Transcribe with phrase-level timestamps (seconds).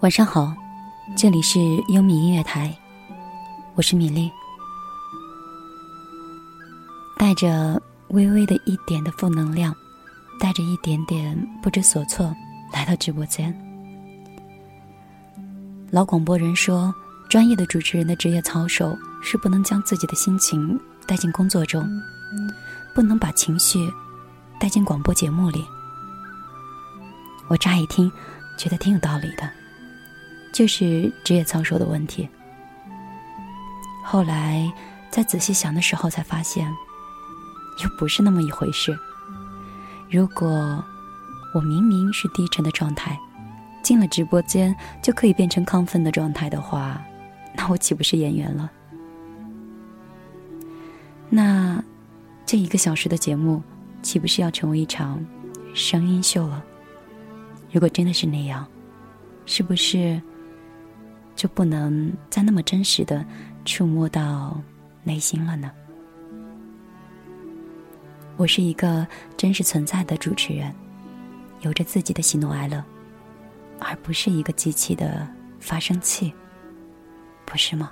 [0.00, 0.54] 晚上好，
[1.14, 2.74] 这里是优米音乐台，
[3.74, 4.32] 我是米粒，
[7.18, 9.76] 带着微微的一点的负能量，
[10.38, 12.34] 带着一点点不知所措
[12.72, 13.54] 来到直播间。
[15.90, 16.94] 老广播人说，
[17.28, 21.86] 专业的主持人的职业操守是不能将自己的心情带进工作中，
[22.94, 23.86] 不能把情绪
[24.58, 25.62] 带进广播节目里。
[27.48, 28.10] 我乍一听，
[28.56, 29.59] 觉得挺有道理的。
[30.52, 32.28] 就是职业操守的问题。
[34.04, 34.72] 后来
[35.10, 36.66] 在仔细想的时候，才发现，
[37.82, 38.98] 又不是那么一回事。
[40.10, 40.84] 如果
[41.54, 43.18] 我明明是低沉的状态，
[43.82, 47.00] 进了直播间就可以变成亢奋的状态的话，
[47.54, 48.70] 那我岂不是演员了？
[51.28, 51.82] 那
[52.44, 53.62] 这一个小时的节目，
[54.02, 55.24] 岂不是要成为一场
[55.72, 56.64] 声音秀了？
[57.70, 58.66] 如果真的是那样，
[59.46, 60.20] 是不是？
[61.40, 63.24] 就不能再那么真实的
[63.64, 64.60] 触摸到
[65.02, 65.72] 内心了呢？
[68.36, 69.06] 我是一个
[69.38, 70.70] 真实存在的主持人，
[71.62, 72.84] 有着自己的喜怒哀乐，
[73.78, 75.26] 而不是一个机器的
[75.58, 76.30] 发声器，
[77.46, 77.90] 不是吗？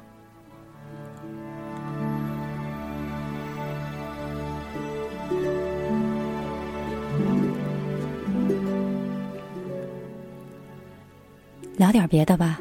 [11.78, 12.60] 聊点别的吧。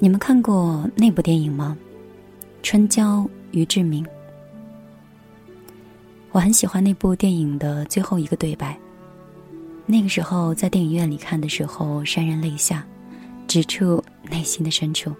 [0.00, 1.76] 你们看过那部电影吗？
[2.66, 4.04] 《春娇与志明》。
[6.32, 8.76] 我很喜欢那部电影的最后一个对白。
[9.86, 12.84] 那个时候在电影院里看的时候，潸然泪下，
[13.46, 15.12] 直触内心的深处。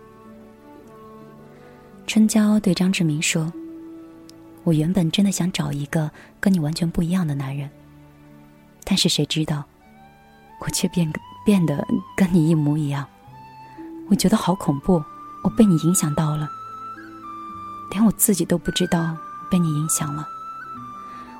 [2.06, 3.50] 春娇对张志明说
[4.64, 7.70] ：“我原本真的想找一个跟你完全不一样的男人，
[8.82, 9.64] 但是谁知道，
[10.60, 11.10] 我却变
[11.44, 13.06] 变得跟你一模一样。”
[14.08, 15.02] 我觉得好恐怖，
[15.42, 16.48] 我被你影响到了，
[17.90, 19.16] 连我自己都不知道
[19.50, 20.26] 被你影响了。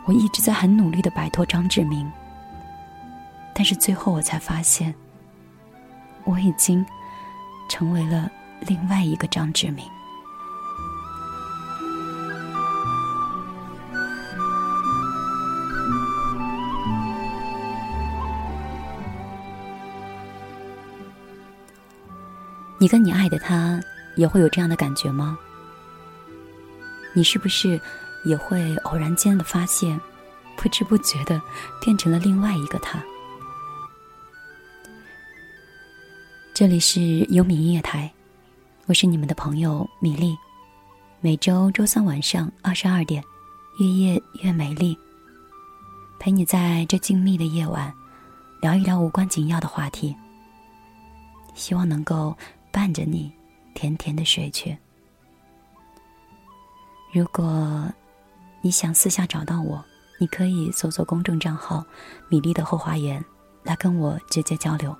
[0.06, 2.10] 我一直在很努力的摆脱张志明，
[3.54, 4.94] 但是最后我才发现，
[6.25, 6.84] 我已经
[7.69, 8.30] 成为了
[8.60, 9.84] 另外一个张志明。
[22.78, 23.80] 你跟你爱的他
[24.16, 25.38] 也会有这样的感觉吗？
[27.14, 27.80] 你是不是
[28.24, 29.98] 也会偶然间的发现，
[30.56, 31.40] 不知不觉的
[31.80, 33.02] 变成了另外一个他？
[36.52, 38.12] 这里是优米音乐台，
[38.86, 40.36] 我是你们的朋友米粒，
[41.20, 43.22] 每周周三晚上二十二点，
[43.78, 44.98] 越夜越美丽，
[46.18, 47.94] 陪你在这静谧的夜晚，
[48.60, 50.14] 聊一聊无关紧要的话题，
[51.54, 52.36] 希望能够。
[52.74, 53.32] 伴着你，
[53.72, 54.76] 甜甜的睡去。
[57.12, 57.88] 如果
[58.60, 59.82] 你想私下找到我，
[60.18, 61.84] 你可以搜索公众账号
[62.28, 63.24] “米粒的后花园”
[63.62, 64.94] 来跟我直接交流。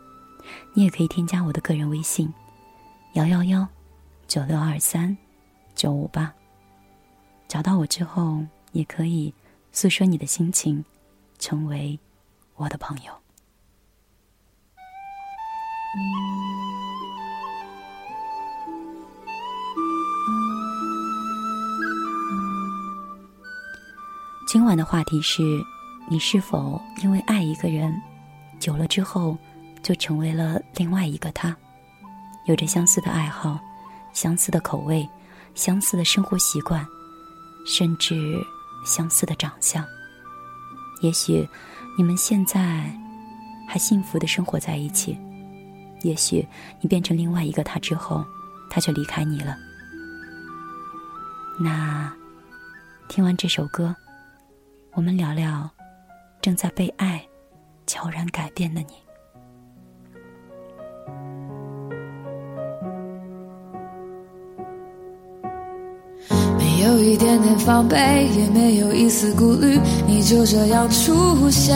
[0.72, 2.32] 你也可以添加我的个人微信：
[3.14, 3.66] 幺幺幺
[4.28, 5.16] 九六二三
[5.74, 6.32] 九五八。
[7.48, 8.40] 找到我之后，
[8.70, 9.34] 也可以
[9.72, 10.84] 诉说你的心情，
[11.40, 11.98] 成为
[12.54, 13.12] 我的朋友。
[24.54, 25.42] 今晚的话题是：
[26.09, 27.92] 你是否因为爱一个人，
[28.60, 29.37] 久了之后，
[29.82, 31.56] 就成为了另外一个他？
[32.47, 33.59] 有着相似的爱好、
[34.12, 35.09] 相似的口味、
[35.56, 36.87] 相似的生活习惯，
[37.66, 38.14] 甚至
[38.87, 39.84] 相似的长相。
[41.03, 41.44] 也许
[41.98, 42.97] 你们现在
[43.66, 45.19] 还幸福的生活在一起，
[46.03, 46.47] 也许
[46.81, 48.25] 你变成另外一个他之后，
[48.70, 49.56] 他却离开你了。
[51.58, 52.14] 那
[53.08, 53.93] 听完这首歌。
[54.96, 55.69] 我们聊聊
[56.41, 57.20] 正在被爱
[57.85, 58.94] 悄然改变的你。
[66.56, 67.96] 没有一点点防备，
[68.38, 71.75] 也没有一丝顾虑，你就这样出现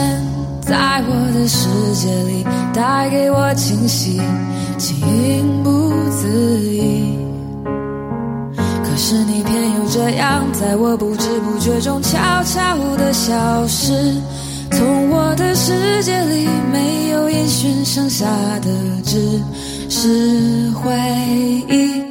[0.63, 4.21] 在我的世界里，带给我惊喜，
[4.79, 7.28] 情不自已。
[8.99, 13.93] 是你偏又这样，在我不知不觉中悄悄的消失，
[14.73, 18.27] 从我的世界里没有音讯，剩下
[18.61, 18.69] 的
[19.05, 19.41] 只
[19.89, 20.93] 是回
[21.69, 22.08] 忆。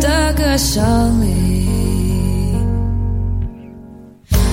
[0.00, 0.82] 的歌声
[1.20, 1.26] 里。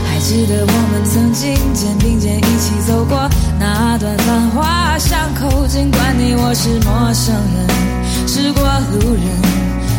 [0.06, 7.68] 还记得我们曾经肩并肩一起走过那段繁华巷口，尽管你我是陌生人，
[8.28, 9.24] 是过路人。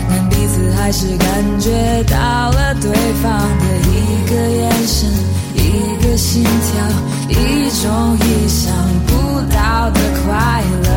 [0.09, 1.29] 但彼此还是感
[1.61, 1.71] 觉
[2.05, 2.91] 到了对
[3.23, 5.09] 方的一个眼神，
[5.55, 6.85] 一个心跳，
[7.29, 8.73] 一种意想
[9.07, 10.89] 不到的快乐，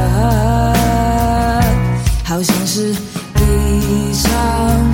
[2.23, 2.93] 好像是
[3.93, 4.92] 理想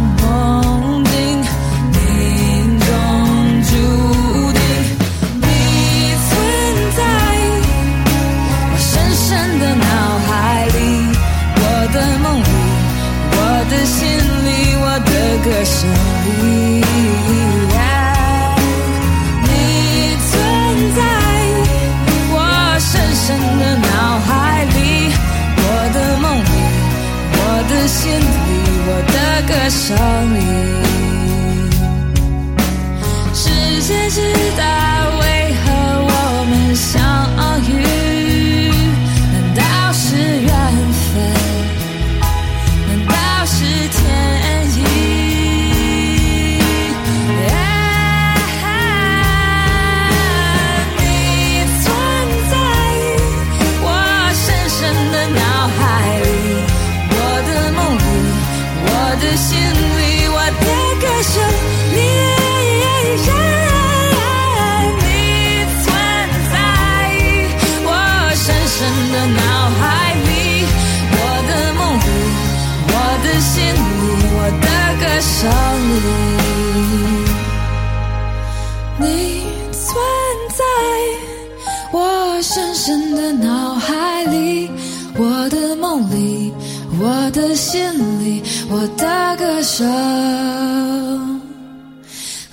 [87.01, 87.81] 我的心
[88.19, 89.87] 里，我的歌声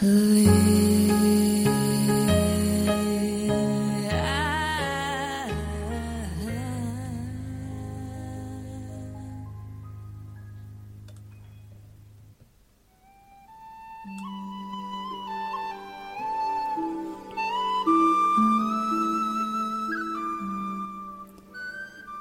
[0.00, 0.48] 里。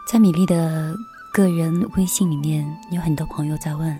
[0.08, 0.56] 在米粒的
[1.36, 4.00] 个人微信里面，有很多朋友在问：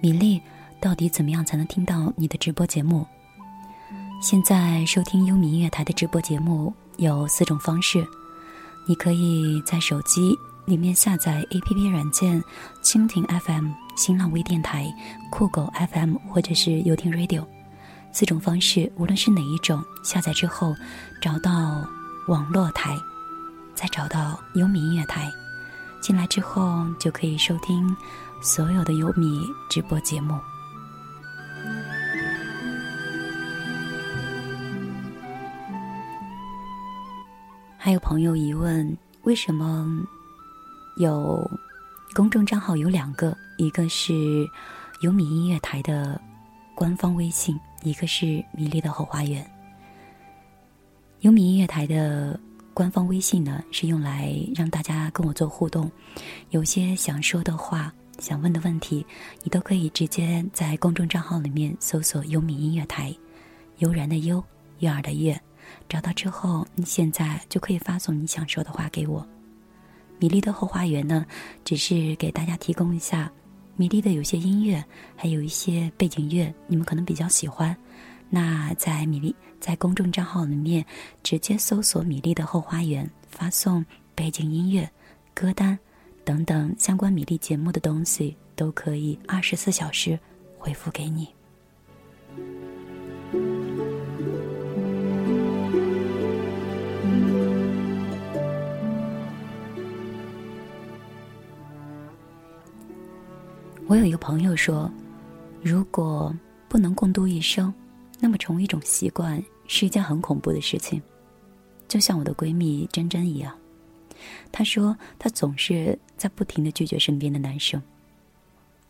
[0.00, 0.42] 米粒
[0.80, 3.06] 到底怎么样才能听到你的直播节目？
[4.20, 8.04] 现在收听优米音乐台的直播节目有四种方式，
[8.84, 12.42] 你可以在手机里面下载 APP 软件
[12.82, 14.92] 蜻蜓 FM、新浪微电台、
[15.30, 17.46] 酷狗 FM 或者是优听 Radio。
[18.10, 20.74] 四种方式，无论是哪一种，下载之后
[21.20, 21.86] 找到
[22.26, 22.96] 网络台，
[23.72, 25.30] 再找到优米音乐台。
[26.02, 27.96] 进来之后就可以收听
[28.40, 30.36] 所有的优米直播节目。
[37.78, 39.86] 还有朋友疑问：为什么
[40.96, 41.48] 有
[42.14, 43.36] 公众账号有两个？
[43.56, 44.44] 一个是
[45.02, 46.20] 优米音乐台的
[46.74, 49.48] 官方微信，一个是米粒的后花园。
[51.20, 52.38] 优米音乐台的。
[52.74, 55.90] 官方微信呢是用来让大家跟我做互动，
[56.50, 59.04] 有些想说的话、想问的问题，
[59.42, 63.14] 你都可以直接在公众账号里面搜索“优米音乐台”，
[63.78, 64.42] 悠然的悠，
[64.78, 65.38] 悦耳的悦，
[65.86, 69.26] 找到之后，你现在就可以发送你想说的话给我。
[70.18, 71.26] 米粒的后花园呢，
[71.64, 73.30] 只是给大家提供一下
[73.76, 74.82] 米粒的有些音乐，
[75.14, 77.76] 还有一些背景乐，你们可能比较喜欢。
[78.34, 80.82] 那在米粒在公众账号里面
[81.22, 83.84] 直接搜索“米粒的后花园”，发送
[84.14, 84.90] 背景音乐、
[85.34, 85.78] 歌单
[86.24, 90.18] 等等相关米粒节目的东西，都可以二十四小时
[90.58, 91.28] 回复给你。
[103.86, 104.90] 我有一个朋友说，
[105.62, 106.34] 如果
[106.66, 107.70] 不能共度一生。
[108.24, 111.02] 那么，成为一种习惯是一件很恐怖的事情，
[111.88, 113.52] 就像我的闺蜜珍珍一样。
[114.52, 117.82] 她说，她总是在不停的拒绝身边的男生，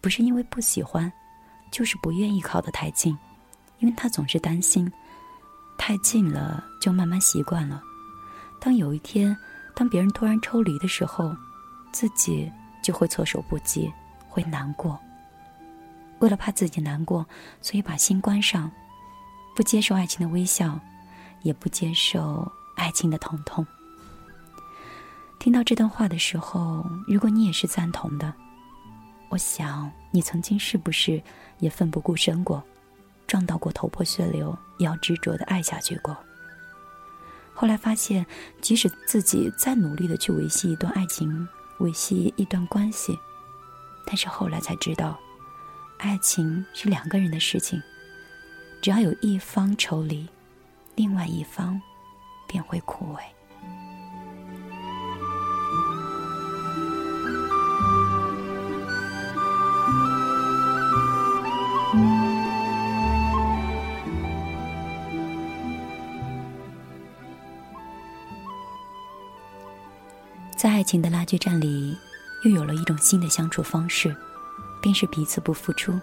[0.03, 1.11] 不是因为不喜欢，
[1.71, 3.17] 就是不愿意靠得太近，
[3.79, 4.93] 因为她总是担心，
[5.79, 7.83] 太近了就慢慢习惯了。
[8.61, 9.35] 当有一天，
[9.75, 11.35] 当别人突然抽离的时候，
[11.91, 13.91] 自己就会措手不及，
[14.29, 15.01] 会难过。
[16.19, 17.27] 为了怕自己难过，
[17.63, 18.71] 所以把心关上。
[19.55, 20.79] 不接受爱情的微笑，
[21.43, 23.67] 也不接受爱情的疼痛。
[25.39, 28.33] 听到这段话的时候，如果你也是赞同的，
[29.29, 31.23] 我想你曾经是不是
[31.59, 32.63] 也奋不顾身过，
[33.27, 36.17] 撞到过头破血流，也要执着的爱下去过？
[37.53, 38.25] 后来发现，
[38.61, 41.47] 即使自己再努力的去维系一段爱情，
[41.79, 43.19] 维系一段关系，
[44.07, 45.19] 但是后来才知道，
[45.99, 47.83] 爱情是两个人的事情，
[48.83, 50.29] 只要有一方抽离，
[50.97, 51.81] 另外一方
[52.49, 53.21] 便会枯萎。
[70.57, 71.97] 在爱情的拉锯战里，
[72.45, 74.13] 又有了一种新的相处方式，
[74.81, 75.97] 便是彼此不付出，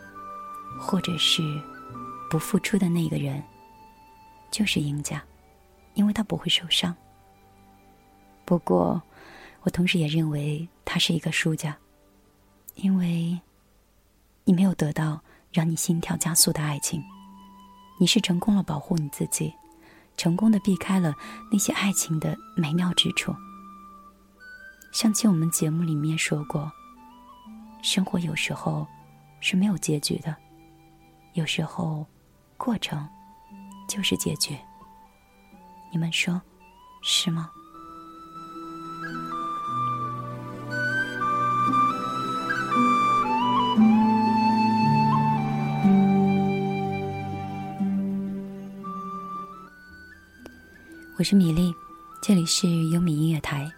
[0.80, 1.42] 或者是
[2.30, 3.44] 不付出的那个人
[4.52, 5.24] 就是赢家，
[5.96, 6.96] 因为他不会受伤。
[8.46, 9.02] 不过，
[9.62, 11.76] 我同时也认为他是一个输家，
[12.76, 13.40] 因为
[14.44, 15.22] 你没有得到
[15.52, 17.04] 让你心跳加速的爱情，
[18.00, 19.54] 你是成功了保护你自己，
[20.18, 21.14] 成功的避开了
[21.52, 23.36] 那些爱情的美妙之处。
[24.92, 26.72] 上期我们节目里面说过，
[27.84, 28.88] 生活有时候
[29.40, 30.36] 是没有结局的，
[31.34, 32.04] 有时候
[32.60, 33.08] 过程
[33.88, 34.54] 就是结局。
[35.90, 36.40] 你们说
[37.02, 37.50] 是吗？
[51.18, 51.74] 我是米粒，
[52.22, 53.72] 这里是优米音乐台。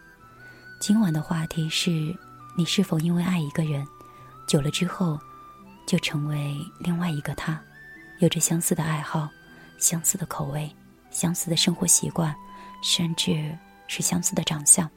[0.80, 2.18] 今晚的话题是：
[2.58, 3.86] 你是否因为爱一个人，
[4.48, 5.20] 久了之后，
[5.88, 7.62] 就成为另外一个他，
[8.22, 9.28] 有着相似的爱好、
[9.80, 10.74] 相似的口味、
[11.10, 12.34] 相似的生活习惯，
[12.84, 14.88] 甚至是相似的长相？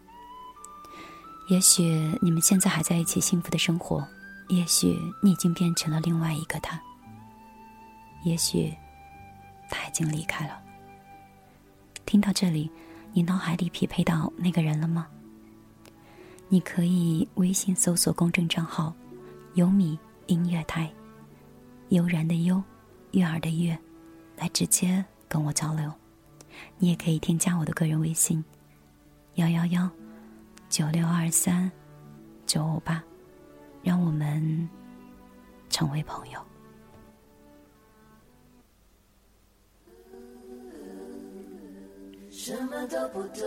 [1.49, 1.83] 也许
[2.21, 4.07] 你们现在还在一起幸福的生活，
[4.49, 6.79] 也许你已经变成了另外一个他，
[8.25, 8.75] 也许
[9.71, 10.61] 他已经离开了。
[12.05, 12.71] 听到这里，
[13.15, 15.07] 你脑海里匹配到那个人了吗？
[16.51, 18.95] 你可以微信搜索公众账号
[19.57, 20.93] “优米音乐台”，
[21.89, 22.63] 悠然的悠，
[23.15, 23.79] 悦耳的悦，
[24.37, 25.93] 来直接跟我交流。
[26.79, 28.45] 你也可以添加我的个人微信：
[29.35, 29.89] 幺幺幺
[30.69, 31.71] 九六二三
[32.47, 33.03] 九五八，
[33.83, 34.69] 让我们
[35.71, 36.41] 成为朋友。
[42.31, 43.45] 什么都不懂。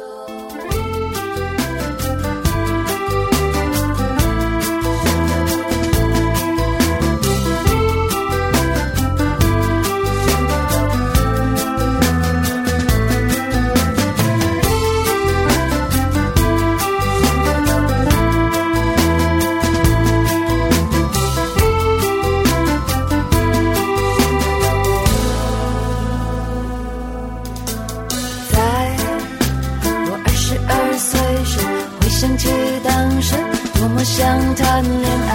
[34.17, 35.31] 想谈恋爱，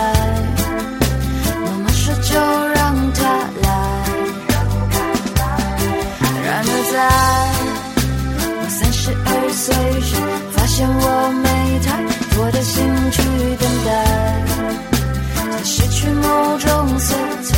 [1.65, 2.35] 妈妈说就
[2.75, 2.81] 让
[3.13, 3.23] 他
[3.63, 3.69] 来。
[6.45, 6.95] 然而，在
[8.59, 10.11] 我三十二岁时，
[10.51, 11.47] 发现我没
[11.87, 11.89] 太
[12.35, 13.23] 多的心去
[13.61, 13.89] 等待，
[15.37, 17.51] 它失去某种色彩。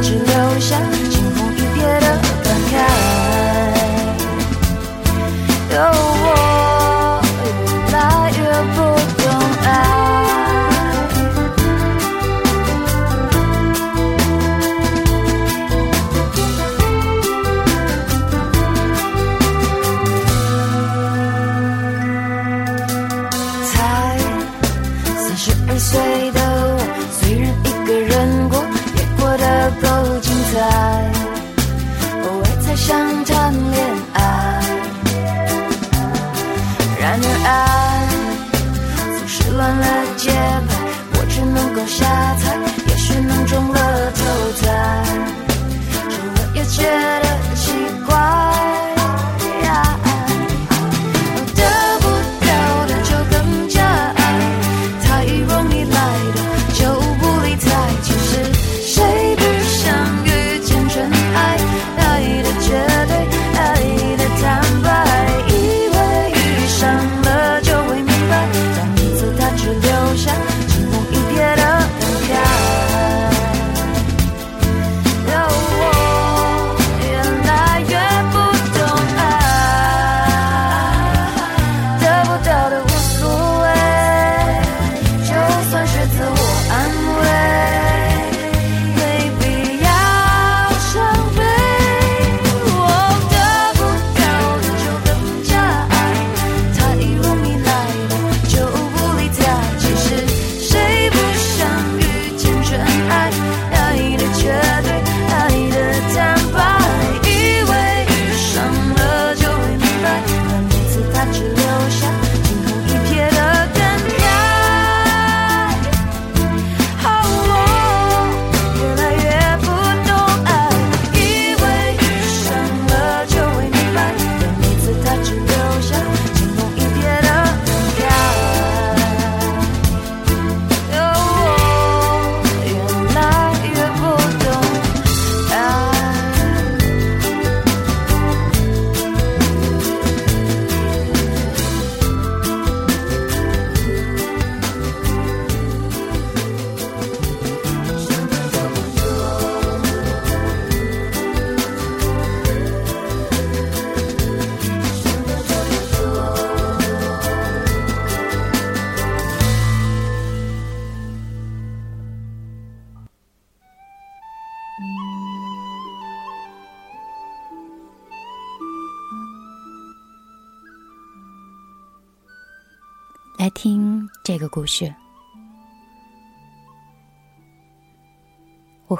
[0.00, 0.91] 只留下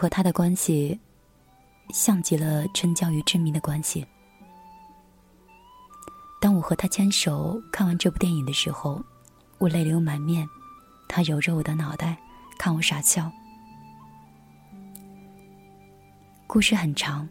[0.03, 0.99] 和他的关系，
[1.95, 4.05] 像极了春娇与志明的关系。
[6.41, 9.01] 当我和他牵手看完这部电影的时候，
[9.59, 10.45] 我泪流满面，
[11.09, 12.19] 他揉着我的脑袋，
[12.59, 13.31] 看我傻笑。
[16.49, 17.29] 故事很长，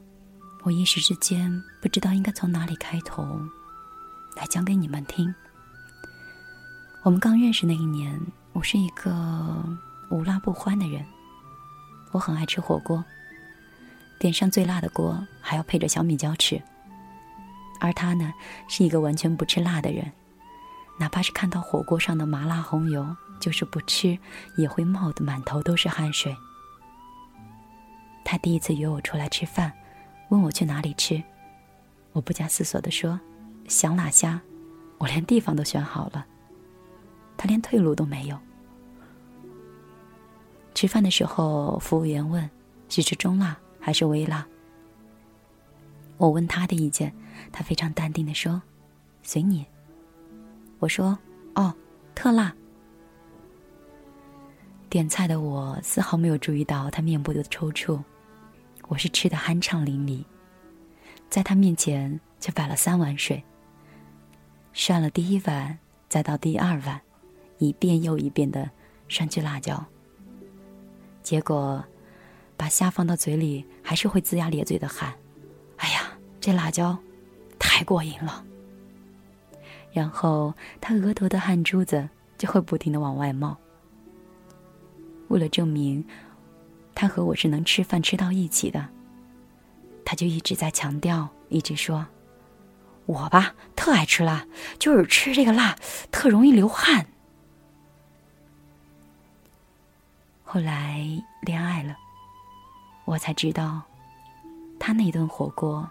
[0.64, 3.38] 我一时之间不知道应该从哪里开头
[4.38, 5.36] 来讲给你们听。
[7.04, 8.18] 我们刚认识那一年，
[8.54, 9.62] 我是一个
[10.10, 11.06] 无辣不欢的人。
[12.12, 13.04] 我很爱吃火锅，
[14.20, 16.62] 点上最辣的锅还要配着小米椒吃。
[17.80, 18.34] 而他呢，
[18.68, 20.12] 是一个完全不吃辣的人，
[21.00, 24.18] 哪怕是看到火锅上的麻辣红油，就是不吃
[24.56, 26.36] 也会冒得满头都是汗水。
[28.24, 29.74] 他第一次约我出来吃饭，
[30.30, 31.22] 问我去哪里吃，
[32.12, 33.20] 我不假思索地说
[33.68, 34.40] ：“香辣虾。”
[35.00, 36.24] 我连地方都选好了。
[37.36, 38.38] 他连退路都没有。
[40.82, 42.50] 吃饭的时候，服务员问
[42.90, 44.44] ：“是吃中辣还是微辣？”
[46.18, 47.14] 我问他的意见，
[47.52, 48.60] 他非常淡定的说
[49.22, 49.64] ：“随你。”
[50.82, 51.16] 我说
[51.54, 51.72] ：“哦，
[52.16, 52.52] 特辣。”
[54.90, 58.02] 点菜的我丝毫没有注意到他面部的抽搐，
[58.88, 60.26] 我是吃的酣畅淋漓，
[61.30, 63.44] 在他面前却摆了三碗水。
[64.74, 65.78] 涮了第一碗，
[66.10, 67.00] 再到第二碗。
[67.60, 68.68] 一遍又一遍的
[69.08, 69.86] 涮去辣椒，
[71.24, 71.84] 结果
[72.58, 75.14] 把虾放到嘴里，还是会龇牙咧嘴的喊
[75.78, 76.98] ：“哎呀，这辣椒
[77.58, 78.44] 太过瘾了！”
[79.92, 82.08] 然后他额头的汗珠子
[82.38, 83.58] 就会不停的往外冒。
[85.28, 86.04] 为了证明
[86.94, 88.88] 他和我是能吃饭吃到一起的，
[90.04, 92.06] 他就一直在强调，一直说
[93.06, 94.46] ：“我吧，特爱吃辣，
[94.80, 95.76] 就是吃这个辣
[96.12, 97.08] 特容易流汗。”
[100.54, 101.08] 后来
[101.40, 101.96] 恋爱了，
[103.06, 103.82] 我才知道，
[104.78, 105.90] 他那顿火锅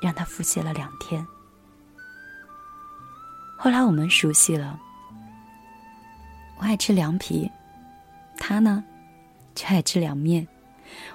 [0.00, 1.26] 让他腹泻了两天。
[3.56, 4.78] 后来我们熟悉了，
[6.58, 7.50] 我爱吃凉皮，
[8.36, 8.84] 他呢
[9.56, 10.46] 却爱吃凉面。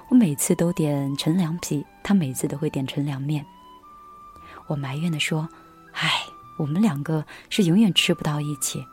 [0.09, 3.45] 我每次都点纯凉皮，他每次都会点纯凉面。
[4.67, 5.47] 我埋怨的说
[5.95, 6.25] ：“唉，
[6.57, 8.85] 我们两个是永远吃不到一起。”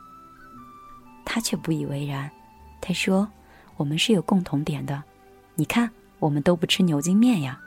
[1.27, 2.31] 他却不以为然。
[2.81, 3.29] 他说
[3.77, 5.01] ：“我们是有共同点的，
[5.53, 7.61] 你看，我们都不吃牛筋面呀。”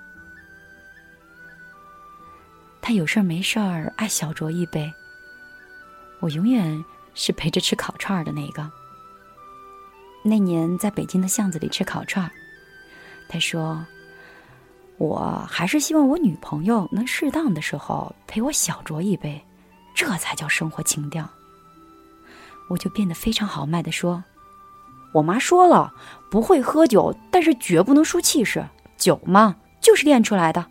[2.82, 4.92] 他有事儿没事儿爱小酌一杯。
[6.20, 8.70] 我永远是陪着吃烤串儿的那个。
[10.22, 12.30] 那年在北京的巷子里吃烤串儿，
[13.28, 13.86] 他说
[14.98, 19.42] ：“我还是希望我女朋友能适当的时候陪我小酌一杯，
[19.94, 21.28] 这才叫生活情调。”
[22.68, 24.22] 我就变得非常豪迈的说。
[25.14, 25.94] 我妈说了，
[26.28, 28.66] 不会喝酒，但是绝不能输气势。
[28.96, 30.66] 酒嘛，就是练出来的。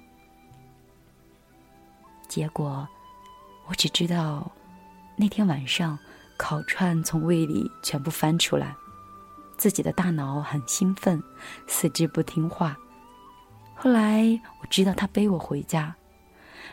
[2.27, 2.85] 结果，
[3.67, 4.51] 我只知道，
[5.15, 5.97] 那天晚上
[6.35, 8.75] 烤串从胃里全部翻出来，
[9.57, 11.23] 自己的大脑很兴奋，
[11.65, 12.77] 四肢不听话。
[13.73, 14.27] 后来
[14.61, 15.95] 我知道他背我回家，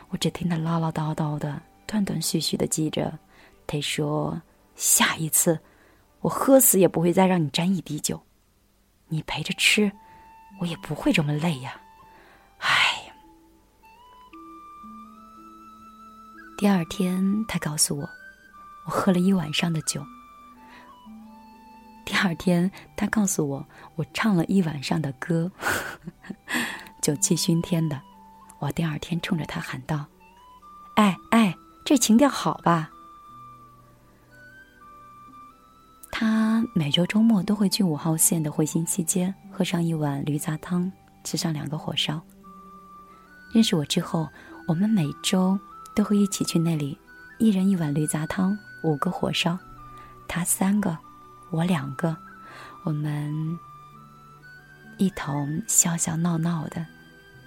[0.09, 3.17] 我只听他唠唠叨叨的，断断续续的记着，
[3.65, 4.41] 他说
[4.75, 5.57] 下一次。
[6.21, 8.21] 我喝死也不会再让你沾一滴酒，
[9.07, 9.91] 你陪着吃，
[10.59, 11.81] 我也不会这么累呀。
[12.59, 12.69] 唉。
[16.57, 18.07] 第二天，他告诉我，
[18.85, 20.05] 我喝了一晚上的酒。
[22.05, 25.51] 第二天，他告诉我，我唱了一晚上的歌，
[27.01, 27.99] 酒气熏天的。
[28.59, 30.05] 我第二天冲着他喊道
[30.97, 32.91] ：“哎哎，这情调好吧？”
[36.21, 40.91] 他每周周末都会去五号线的汇新西街喝上一碗驴杂汤，
[41.23, 42.21] 吃上两个火烧。
[43.51, 44.29] 认识我之后，
[44.67, 45.59] 我们每周
[45.95, 46.95] 都会一起去那里，
[47.39, 49.57] 一人一碗驴杂汤，五个火烧，
[50.27, 50.95] 他三个，
[51.49, 52.15] 我两个，
[52.83, 53.57] 我们
[54.99, 56.85] 一同笑笑闹闹的，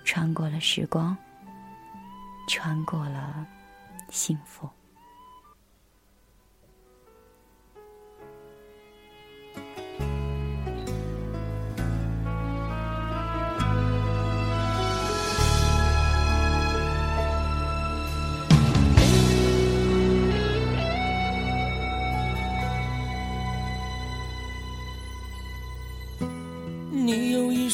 [0.05, 1.17] 穿过了时光，
[2.49, 3.47] 穿过了
[4.11, 4.69] 幸福。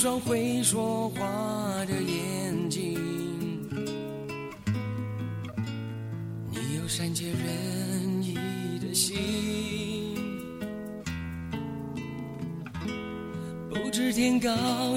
[0.00, 1.20] 双会说话
[1.84, 2.98] 的眼睛，
[6.50, 8.34] 你有善解人意
[8.80, 9.18] 的心。
[13.68, 14.50] 不知天高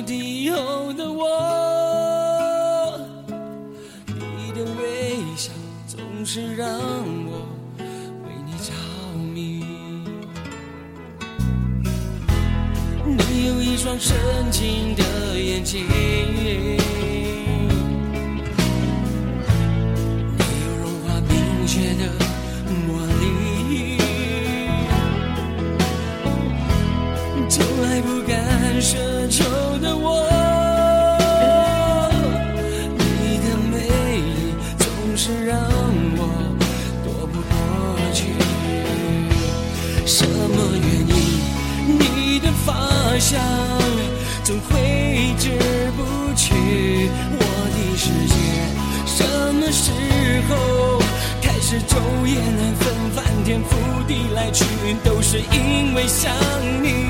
[0.07, 2.97] 地厚的我，
[4.07, 5.51] 你的微笑
[5.85, 6.79] 总是让
[13.99, 14.15] 深
[14.51, 15.03] 情的
[15.39, 16.77] 眼睛，你
[20.65, 22.03] 有融化冰雪的
[22.87, 23.97] 魔力，
[27.47, 28.97] 从来不敢奢
[29.29, 29.43] 求
[29.79, 30.27] 的我，
[32.97, 33.73] 你的美
[34.17, 34.21] 丽
[34.79, 35.57] 总是让
[36.17, 36.19] 我
[37.05, 37.53] 躲不过
[38.11, 38.25] 去。
[40.05, 41.11] 什么原因？
[41.85, 42.71] 你的发
[43.19, 43.39] 香
[44.43, 45.51] 总挥之
[45.95, 48.35] 不去我的世界。
[49.05, 49.23] 什
[49.55, 49.91] 么时
[50.49, 50.99] 候
[51.41, 54.65] 开始昼夜难分，翻天覆地来去，
[55.01, 56.33] 都是因为想
[56.81, 57.02] 你。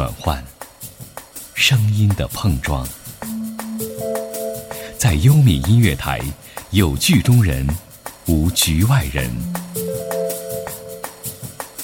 [0.00, 0.42] 转换，
[1.52, 2.88] 声音的碰撞，
[4.96, 6.18] 在优米音乐台，
[6.70, 7.68] 有剧中人，
[8.24, 9.30] 无局外人。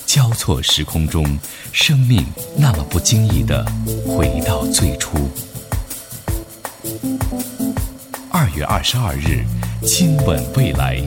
[0.06, 1.38] 交错时空中，
[1.72, 2.24] 生命
[2.56, 3.62] 那么不经意的
[4.06, 5.28] 回到最初。
[8.30, 9.44] 二月二十二日，
[9.86, 11.02] 亲吻未来，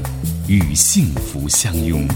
[0.48, 2.08] 与幸福相拥。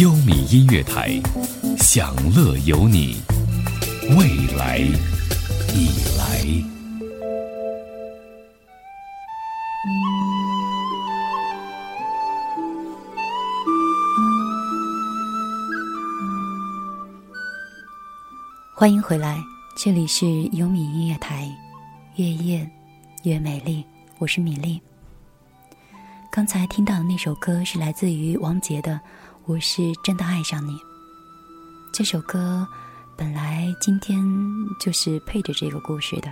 [0.00, 1.20] 优米音乐台，
[1.78, 3.16] 享乐有你，
[4.16, 4.78] 未来
[5.74, 6.44] 已来。
[18.72, 19.42] 欢迎回来，
[19.76, 21.50] 这里是优米音乐台，
[22.14, 22.70] 越夜
[23.24, 23.84] 越美丽，
[24.18, 24.80] 我是米粒。
[26.30, 28.92] 刚才听到的那首歌是来自于王杰的
[29.48, 30.74] 《我是真的爱上你》。
[31.90, 32.68] 这首歌
[33.16, 34.22] 本来今天
[34.78, 36.30] 就是配着这个故事的，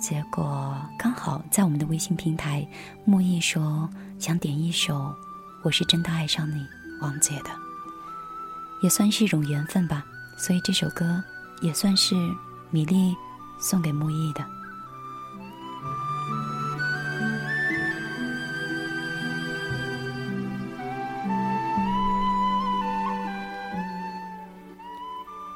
[0.00, 2.68] 结果刚好在我们的微信平台，
[3.04, 4.94] 木易说想点一首
[5.62, 6.54] 《我是真的爱上你》，
[7.00, 7.50] 王杰的，
[8.82, 10.04] 也算是一种缘分吧。
[10.36, 11.22] 所以这首歌
[11.60, 12.16] 也算是
[12.70, 13.14] 米粒
[13.60, 14.44] 送给木易的。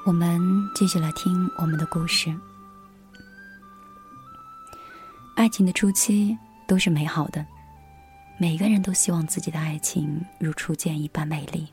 [0.06, 0.38] 我们
[0.74, 2.30] 继续来听我们的故事。
[5.34, 6.36] 爱情的初期
[6.66, 7.44] 都是美好的，
[8.36, 11.66] 每个人都希望自己的爱情如初见一般美丽。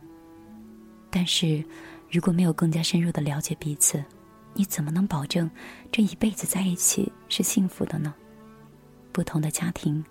[1.09, 1.61] 但是，
[2.09, 4.01] 如果没有更加深入的了解彼此，
[4.53, 5.51] 你怎么能保证
[5.91, 8.13] 这一辈子在一起是幸福的呢？
[9.11, 10.01] 不同的家庭，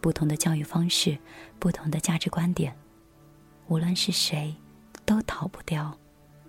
[0.00, 1.16] 不同的教育方式，
[1.60, 2.76] 不同的价值观点，
[3.68, 4.52] 无论是谁，
[5.04, 5.96] 都逃不掉。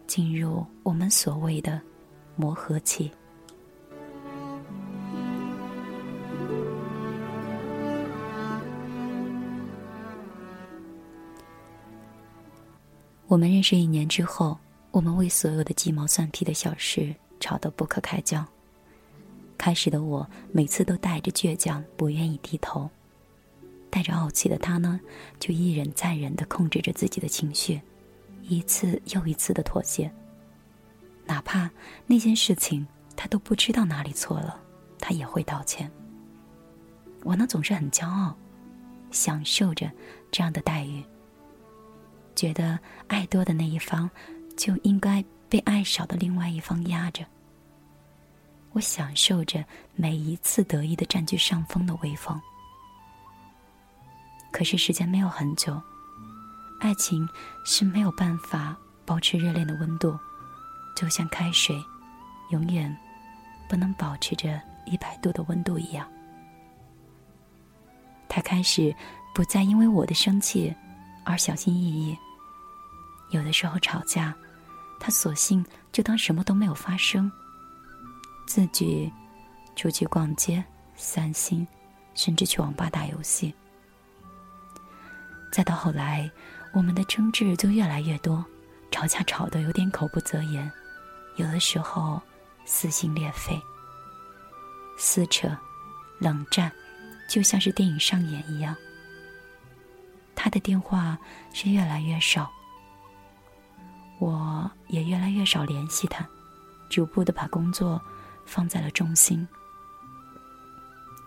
[0.09, 1.79] 进入我们所谓的
[2.35, 3.11] 磨合期。
[13.27, 14.57] 我们认识一年之后，
[14.89, 18.43] 我们为所有的鸡毛蒜皮的小事吵得不可开交。
[19.59, 22.89] 开始的我每次都带着倔强，不愿意低头；
[23.91, 24.99] 带着傲气的他呢，
[25.39, 27.79] 就一忍再忍的控制着自己的情绪。
[28.43, 30.11] 一次又一次的妥协，
[31.25, 31.69] 哪怕
[32.07, 34.59] 那件事情他都不知道哪里错了，
[34.99, 35.89] 他也会道歉。
[37.23, 38.35] 我呢总是很骄傲，
[39.11, 39.91] 享受着
[40.31, 41.03] 这样的待遇，
[42.35, 44.09] 觉得爱多的那一方
[44.57, 47.25] 就应该被爱少的另外一方压着。
[48.71, 52.39] 我享受着每一次得意的占据上风的威风。
[54.51, 55.79] 可是时间没有很久。
[56.79, 57.27] 爱情
[57.65, 60.17] 是没有办法保持热恋的温度，
[60.95, 61.75] 就像开水
[62.51, 62.95] 永远
[63.67, 66.09] 不能保持着一百度的温度一样。
[68.29, 68.95] 他开始
[69.35, 70.73] 不再因为我的生气
[71.25, 72.17] 而小心翼翼，
[73.31, 74.33] 有的时候吵架，
[75.01, 77.29] 他索性就当什么都没有发生，
[78.47, 79.11] 自己
[79.75, 80.63] 出去逛街、
[80.95, 81.67] 散心，
[82.13, 83.53] 甚至去网吧打游戏。
[85.51, 86.31] 再到后来。
[86.71, 88.45] 我们的争执就越来越多，
[88.91, 90.71] 吵架吵得有点口不择言，
[91.35, 92.21] 有的时候
[92.63, 93.59] 撕心裂肺、
[94.97, 95.49] 撕扯、
[96.19, 96.71] 冷战，
[97.27, 98.75] 就像是电影上演一样。
[100.35, 101.17] 他的电话
[101.53, 102.49] 是越来越少，
[104.19, 106.25] 我也越来越少联系他，
[106.87, 107.99] 逐步的把工作
[108.45, 109.45] 放在了中心。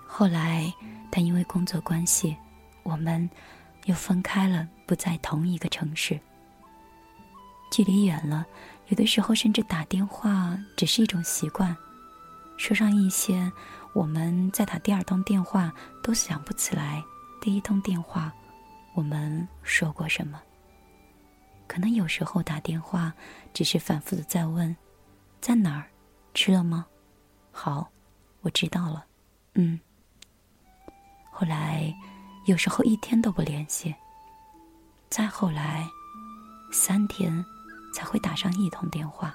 [0.07, 0.73] 后来，
[1.11, 2.37] 但因为工作关系，
[2.85, 3.29] 我们。
[3.87, 6.19] 又分开了，不在同一个城市。
[7.71, 8.47] 距离远了，
[8.89, 11.75] 有的时候甚至打电话只是一种习惯，
[12.59, 13.51] 说上一些
[13.95, 17.03] 我们在打第二通电话都想不起来
[17.41, 18.33] 第一通电话
[18.95, 20.41] 我们说过什么。
[21.67, 23.13] 可能有时候打电话
[23.55, 24.77] 只是反复的在问，
[25.41, 25.89] 在哪儿，
[26.35, 26.87] 吃了吗？
[27.51, 27.91] 好，
[28.43, 29.07] 我知道了。
[29.55, 29.81] 嗯。
[31.31, 31.93] 后来。
[32.45, 33.95] 有时候一天都不联系，
[35.09, 35.89] 再后来，
[36.73, 37.45] 三天
[37.95, 39.33] 才会打上一通电话。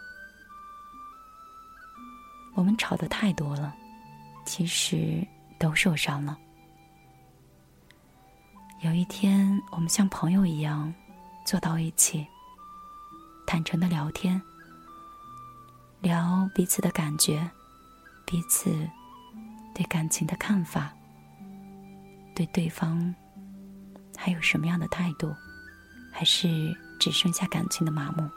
[2.54, 3.74] 我们吵得太多了，
[4.46, 5.26] 其实
[5.58, 6.38] 都受伤了。
[8.82, 10.94] 有一天，我们像朋友一样
[11.46, 12.28] 坐到一起，
[13.46, 14.42] 坦诚的聊天，
[16.02, 17.50] 聊彼此的感觉，
[18.26, 18.70] 彼此
[19.74, 20.92] 对感情的看法。
[22.38, 23.16] 对对方
[24.16, 25.36] 还有什么样的态度？
[26.12, 26.48] 还是
[27.00, 28.30] 只剩下感情的麻木？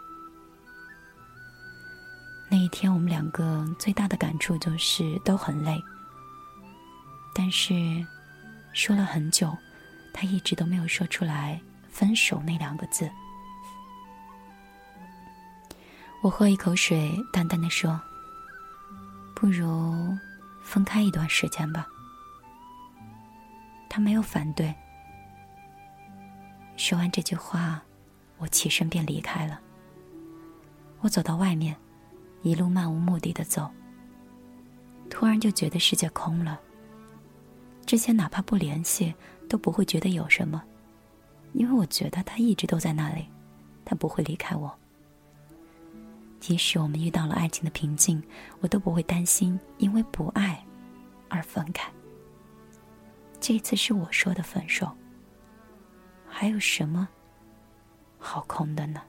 [2.50, 5.78] 那一天，我们两个最大的感触就是都很累。
[7.34, 7.74] 但是
[8.72, 9.54] 说了很久，
[10.14, 11.60] 他一直都没有说出来
[11.92, 13.10] “分手”那两个字。
[16.22, 18.00] 我喝一口水，淡淡的说
[19.36, 20.16] ：“不如
[20.62, 21.86] 分开一段时间吧。”
[23.90, 24.72] 他没有反对。
[26.76, 27.82] 说完这句话，
[28.38, 29.60] 我起身便离开了。
[31.00, 31.76] 我走到外面，
[32.42, 33.68] 一路漫无目的的走。
[35.10, 36.58] 突然就觉得世界空了。
[37.84, 39.12] 之前哪怕不联系，
[39.48, 40.62] 都不会觉得有什么，
[41.52, 43.26] 因为我觉得他一直都在那里，
[43.84, 44.72] 他不会离开我。
[46.38, 48.22] 即使我们遇到了爱情的瓶颈，
[48.60, 50.64] 我都不会担心因为不爱
[51.28, 51.90] 而分开。
[53.40, 54.94] 这次是我说的分手，
[56.28, 57.08] 还有什么
[58.18, 59.00] 好空的呢？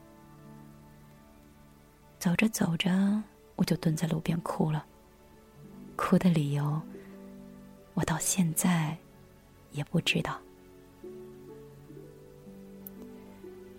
[2.17, 3.22] 走着走着，
[3.56, 4.86] 我就蹲在路边哭了。
[5.98, 6.82] 哭的理由，
[7.94, 8.98] 我到现在
[9.72, 10.39] 也不知道。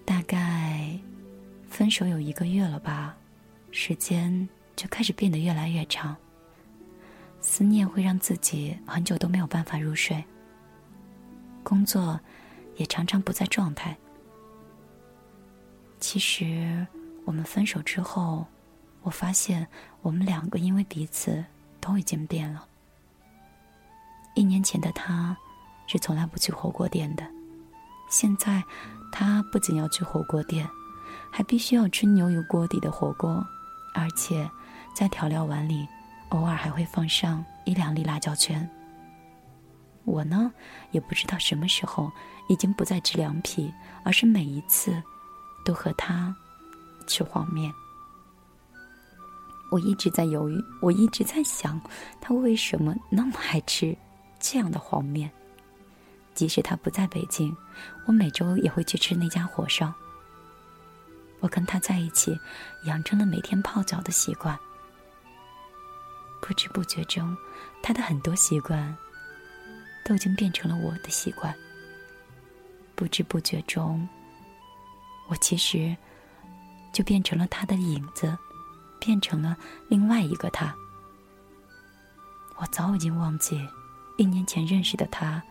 [0.04, 0.98] 大概
[1.66, 3.16] 分手有一个月了吧，
[3.70, 6.14] 时间就开始变得越来越长。
[7.40, 10.22] 思念会让自己很久都没有办法入睡，
[11.62, 12.18] 工作
[12.76, 13.96] 也常常不在状态。
[16.00, 16.86] 其实
[17.24, 18.46] 我们分手之后，
[19.02, 19.66] 我发现
[20.00, 21.44] 我们两个因为彼此。
[21.84, 22.64] 都已经变了。
[24.36, 25.36] 一年前的他，
[25.88, 27.26] 是从来不去火锅店的，
[28.08, 28.62] 现在
[29.10, 30.64] 他不仅要去火锅店，
[31.28, 33.44] 还必须要吃牛油锅底的火锅，
[33.92, 34.48] 而且
[34.94, 35.84] 在调料碗里
[36.28, 38.70] 偶尔还会放上一两粒辣椒圈。
[40.04, 40.52] 我呢，
[40.90, 42.10] 也不知道什么时候
[42.48, 43.72] 已经不再吃凉皮，
[44.04, 45.02] 而是每一次
[45.64, 46.34] 都和他
[47.06, 47.72] 吃黄面。
[49.70, 51.80] 我一直在犹豫，我一直在想，
[52.20, 53.96] 他为什么那么爱吃
[54.38, 55.30] 这样的黄面？
[56.34, 57.56] 即使他不在北京，
[58.06, 59.92] 我每周也会去吃那家火烧。
[61.40, 62.38] 我跟他在一起，
[62.84, 64.58] 养成了每天泡脚的习惯。
[66.40, 67.36] 不知不觉中，
[67.82, 68.96] 他的很多习惯
[70.04, 71.54] 都已经变成了我的习惯。
[72.94, 74.08] 不知不觉中，
[75.28, 75.96] 我其实
[76.92, 78.36] 就变成了他的影子。
[79.04, 79.56] 变成了
[79.88, 80.72] 另外一个他。
[82.56, 83.68] 我早已经忘记
[84.16, 85.42] 一年前认识的他，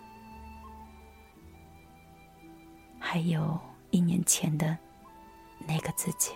[2.97, 3.59] 还有
[3.89, 4.77] 一年前的
[5.67, 6.31] 那个自己。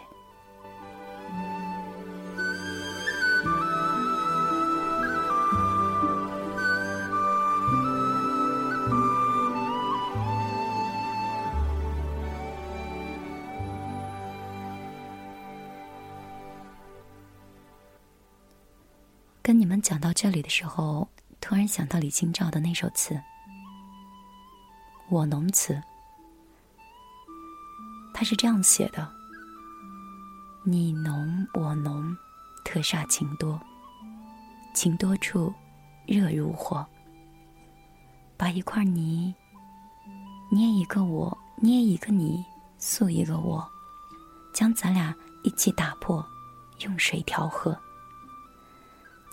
[19.95, 21.07] 讲到这里的时候，
[21.39, 23.13] 突然想到李清照的那首词
[25.07, 25.73] 《我侬词》，
[28.13, 29.09] 他是这样写的
[30.67, 32.13] ：“你侬我侬，
[32.65, 33.57] 特煞情多。
[34.73, 35.53] 情多处，
[36.05, 36.85] 热如火。
[38.35, 39.33] 把一块泥
[40.51, 42.43] 捏一个我，捏一个你，
[42.77, 43.65] 塑一个我，
[44.53, 45.15] 将咱俩
[45.45, 46.21] 一起打破，
[46.79, 47.79] 用水调和。”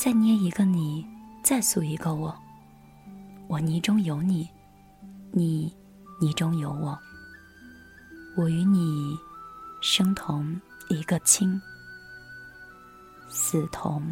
[0.05, 1.07] 再捏一个你，
[1.44, 2.36] 再塑一个我。
[3.46, 4.48] 我泥中有你，
[5.30, 5.72] 你
[6.20, 6.98] 泥中有我。
[8.36, 9.16] 我与你
[9.80, 11.62] 生同一个亲，
[13.28, 14.03] 死同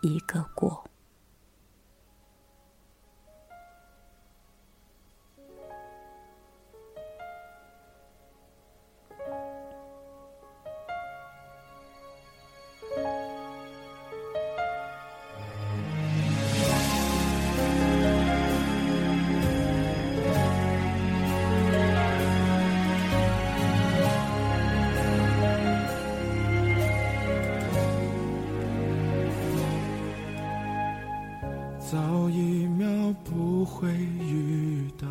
[0.00, 0.84] 一个果。
[31.92, 31.98] 早
[32.30, 32.88] 一秒
[33.22, 35.06] 不会遇到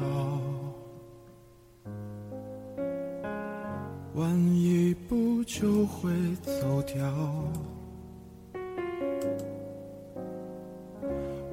[4.15, 6.11] 晚一步就会
[6.41, 7.05] 走掉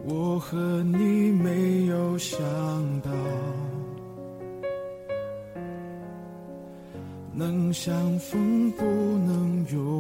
[0.06, 2.40] 我和你没有想
[3.02, 3.10] 到
[7.34, 9.97] 能相逢不能有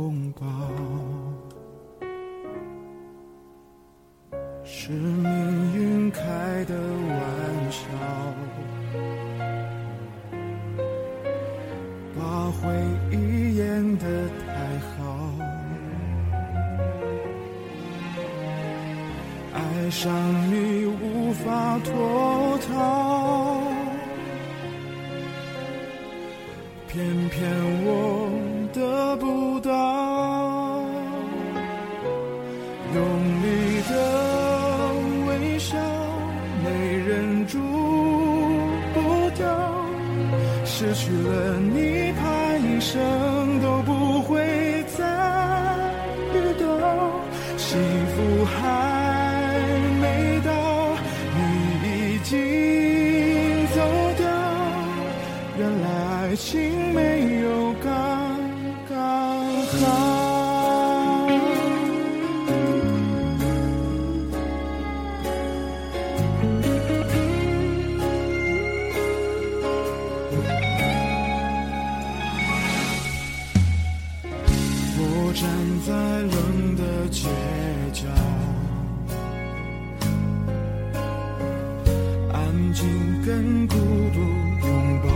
[83.28, 84.20] 跟孤独
[84.66, 85.08] 拥抱。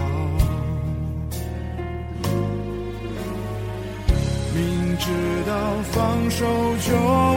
[4.55, 5.09] 明知
[5.47, 5.53] 道
[5.93, 6.45] 放手
[6.77, 7.32] 就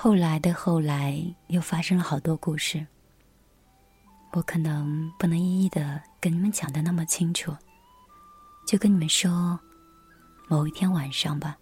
[0.00, 2.86] 后来的后来，又发生了好多故事。
[4.30, 7.52] 我可能不能一一的跟你们讲的那么清楚，
[8.64, 9.58] 就跟你们说，
[10.46, 11.58] 某一天晚上吧。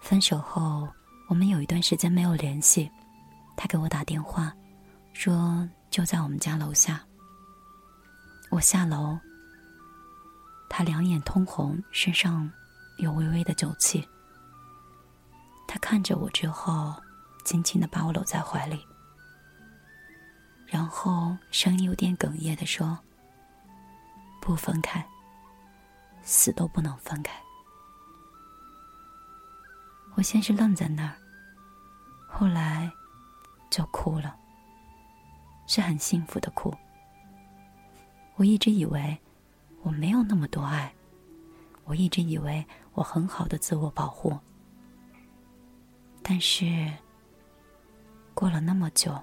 [0.00, 0.88] 分手后，
[1.26, 2.88] 我们有一段时间没有联系，
[3.56, 4.54] 他给我打电话，
[5.12, 7.04] 说就在我们家楼下。
[8.52, 9.18] 我下楼，
[10.70, 12.48] 他两眼通红，身上
[12.98, 14.08] 有微微的酒气。
[15.66, 16.94] 他看着我之后，
[17.46, 18.84] 轻轻的把我搂在怀里，
[20.66, 22.98] 然后声音有点哽咽的说
[24.42, 25.06] ：“不分开，
[26.24, 27.40] 死都不能分开。”
[30.16, 31.14] 我先是愣在那儿，
[32.26, 32.90] 后来
[33.70, 34.36] 就哭了，
[35.68, 36.74] 是很幸福的哭。
[38.34, 39.16] 我一直以为
[39.82, 40.92] 我没有那么多爱，
[41.84, 44.36] 我一直以为我很好的自我保护。
[46.24, 46.92] 但是，
[48.36, 49.18] 过了那么久，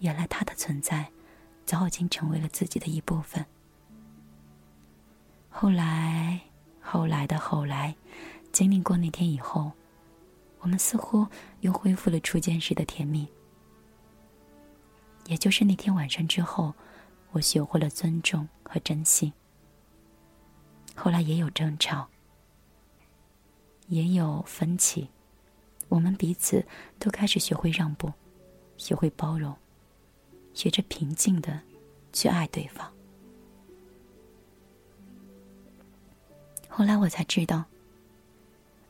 [0.00, 1.10] 原来他的存在
[1.64, 3.42] 早已经成为了自己的一部分。
[5.48, 6.38] 后来，
[6.78, 7.96] 后来的后来，
[8.52, 9.72] 经历过那天以后，
[10.60, 11.26] 我们似乎
[11.60, 13.26] 又恢复了初见时的甜蜜。
[15.24, 16.74] 也就是那天晚上之后，
[17.32, 19.32] 我学会了尊重和珍惜。
[20.94, 22.06] 后来也有争吵，
[23.88, 25.08] 也有分歧。
[25.88, 26.62] 我们彼此
[26.98, 28.12] 都开始学会让步，
[28.76, 29.54] 学会包容，
[30.54, 31.60] 学着平静的
[32.12, 32.92] 去爱对方。
[36.68, 37.64] 后来我才知道，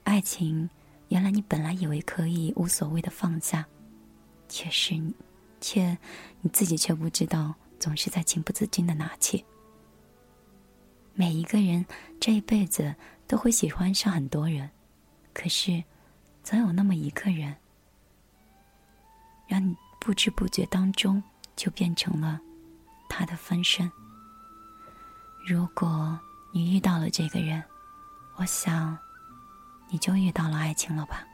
[0.05, 0.69] 爱情
[1.09, 3.67] 原来你本来以为可以无所谓的放下，
[4.49, 5.15] 却是你，
[5.61, 5.97] 却
[6.41, 9.45] 你自己却不知道，总是在情不自禁的拿起。
[11.15, 11.87] 每一个人
[12.21, 12.95] 这一辈子
[13.27, 14.71] 都会喜欢上很多人，
[15.33, 15.83] 可是。
[16.49, 17.57] 总有那么一个人，
[19.47, 21.23] 让你不知不觉当中
[21.55, 22.41] 就变成了
[23.09, 23.91] 他的分身。
[25.47, 26.19] 如果
[26.53, 27.63] 你遇到了这个人，
[28.37, 28.97] 我想，
[29.89, 31.25] 你就遇到了爱情了吧。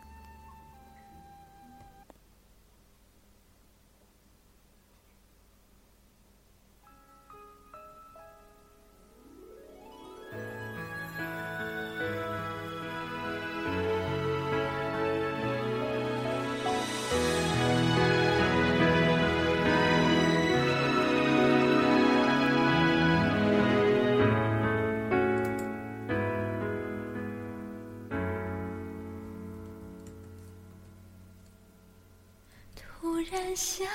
[33.33, 33.87] 然想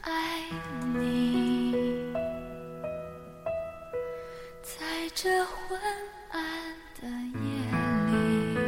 [0.00, 0.42] 爱
[0.92, 2.12] 你，
[4.60, 5.80] 在这昏
[6.30, 6.42] 暗
[7.00, 7.46] 的夜
[8.10, 8.58] 里，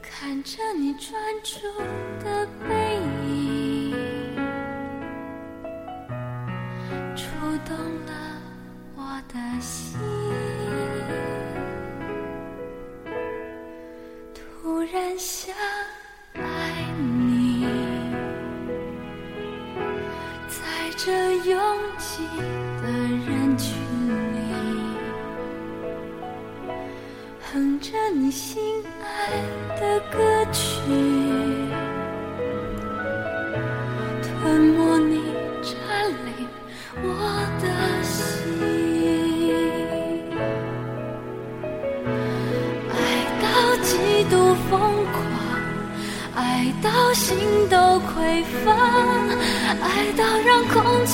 [0.00, 1.12] 看着你专
[1.42, 1.60] 注
[2.24, 2.37] 的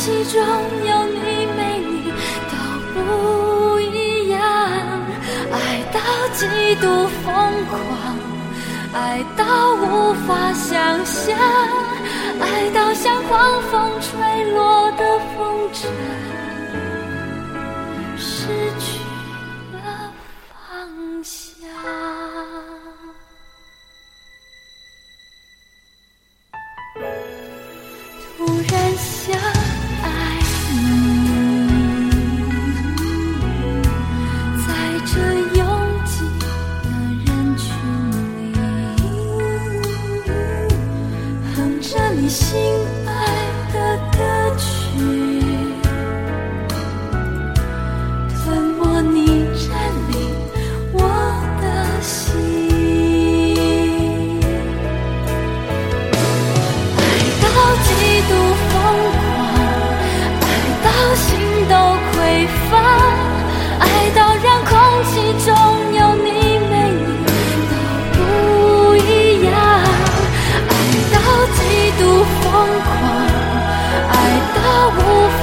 [0.04, 0.38] 其中
[0.84, 2.12] 有你没你
[2.50, 2.54] 都
[2.92, 4.38] 不一样。
[5.50, 5.56] 爱
[5.94, 5.98] 到
[6.34, 6.44] 极
[6.74, 7.32] 度疯
[7.70, 7.72] 狂，
[8.92, 9.42] 爱到
[9.76, 10.76] 无法想
[11.06, 11.34] 象，
[12.38, 14.33] 爱到像狂风吹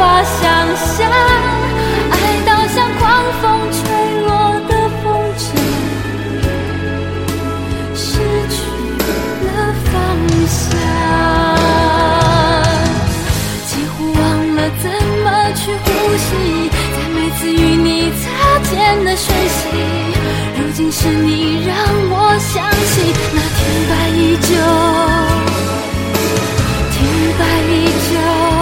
[0.01, 0.41] 无法想
[0.97, 0.97] 象
[2.09, 3.01] 爱到像狂
[3.39, 3.79] 风吹
[4.25, 4.29] 落
[4.67, 4.71] 的
[5.03, 5.05] 风
[5.37, 5.39] 筝
[7.93, 8.03] 失
[8.49, 8.57] 去
[9.45, 9.47] 了
[9.85, 9.93] 方
[10.47, 10.59] 向。
[13.67, 14.21] 几乎忘
[14.55, 14.89] 了怎
[15.23, 15.85] 么去呼
[16.17, 16.27] 吸
[16.95, 17.87] 在每次与你
[18.23, 18.23] 擦
[18.71, 18.73] 肩
[19.05, 19.59] 的瞬息
[20.57, 21.77] 如今是你让
[22.09, 22.51] 我想
[22.89, 24.49] 起那天白依旧
[26.89, 26.97] 停
[27.37, 27.71] 摆依
[28.09, 28.61] 旧。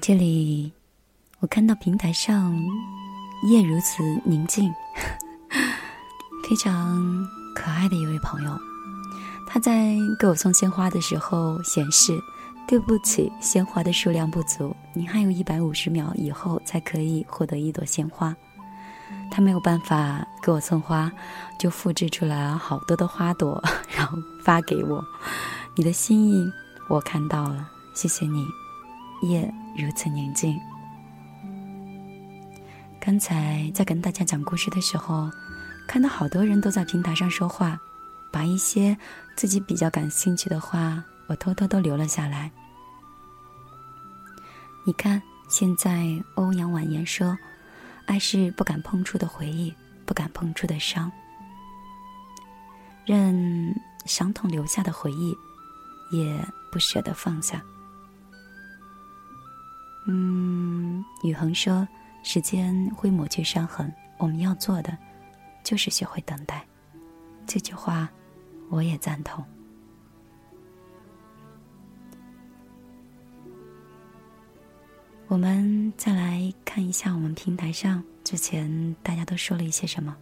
[0.00, 0.72] 这里，
[1.40, 2.56] 我看到平台上
[3.50, 4.72] 夜如此宁静，
[6.48, 8.58] 非常可爱的一位朋友。
[9.46, 12.18] 他在给我送鲜花的时候显示
[12.66, 18.34] ：“对不起，鲜花的数量不足，您还有一百五十秒以后才可以获得一朵鲜花。”
[19.30, 21.12] 他没有办法给我送花，
[21.58, 23.62] 就复制出来了好多的花朵，
[23.94, 25.04] 然后发给我。
[25.76, 26.50] 你的心意
[26.88, 28.46] 我看到了，谢谢你。
[29.22, 30.60] 夜如此宁静，
[33.00, 35.30] 刚才在跟大家讲故事的时候，
[35.86, 37.80] 看到好多人都在平台上说话，
[38.30, 38.96] 把一些
[39.36, 42.50] 自己比较感兴趣的话，我偷偷都留了下来。
[44.84, 47.36] 你看，现在欧阳婉言说
[48.06, 51.10] ：“爱是不敢碰触的回忆，不敢碰触的伤，
[53.06, 55.34] 任伤痛留下的回忆，
[56.10, 57.62] 也不舍得放下。”
[60.06, 61.86] 嗯，宇恒说
[62.24, 64.96] ：“时间会抹去伤痕，我们要做的，
[65.62, 66.64] 就是学会等待。”
[67.46, 68.08] 这句话，
[68.68, 69.44] 我也赞同。
[75.28, 80.16] 我们再来看一下我们平台上之前大家都说了一些什么。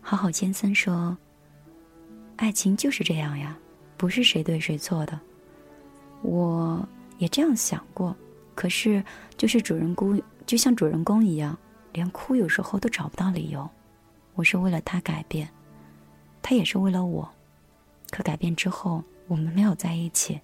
[0.00, 1.16] 好好先生说
[2.36, 3.56] ：“爱情就是这样呀，
[3.96, 5.20] 不是谁对谁错的。”
[6.22, 6.88] 我
[7.18, 8.14] 也这样想过，
[8.54, 9.02] 可是
[9.36, 11.58] 就是主人公就像主人公一样，
[11.92, 13.68] 连哭有时候都找不到理由。
[14.34, 15.48] 我是为了他改变，
[16.42, 17.28] 他也是为了我，
[18.10, 20.40] 可改变之后我们没有在一起。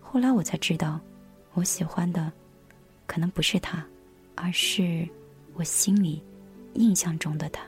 [0.00, 1.00] 后来我才知道。
[1.54, 2.32] 我喜欢的，
[3.08, 3.84] 可能不是他，
[4.36, 5.06] 而是
[5.54, 6.22] 我心里
[6.74, 7.60] 印象中的他。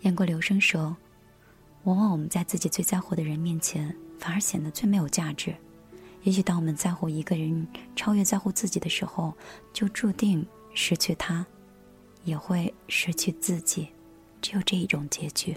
[0.00, 0.96] 雁过留声说
[1.84, 5.52] ：“往往我们在自己最在乎的人面前，反而显得最没有价值。
[6.22, 7.66] 也许当我们在乎一个人
[7.96, 9.36] 超越在乎自己的时候，
[9.72, 11.44] 就注定失去他，
[12.22, 13.88] 也会失去自己。
[14.40, 15.56] 只有这一种结局。”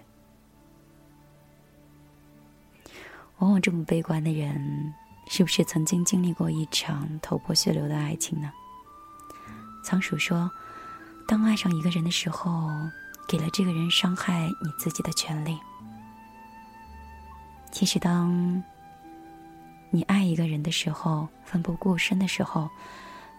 [3.38, 4.96] 往往这么悲观的人，
[5.28, 8.52] 是不是曾经经历过一场头破血流的爱情呢？
[9.84, 10.50] 仓鼠说
[11.28, 12.72] ：“当爱上一个人的时候，
[13.28, 15.60] 给了这个人伤害你自己的权利。
[17.76, 18.64] 其实，当
[19.90, 22.70] 你爱一个人的时候，奋不顾身的时候，